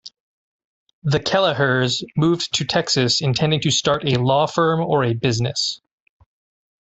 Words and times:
The 1.03 1.19
Kellehers 1.19 2.03
moved 2.17 2.55
to 2.55 2.65
Texas 2.65 3.21
intending 3.21 3.61
to 3.61 3.69
start 3.69 4.03
a 4.03 4.17
law 4.19 4.47
firm 4.47 4.81
or 4.83 5.03
a 5.03 5.13
business. 5.13 5.79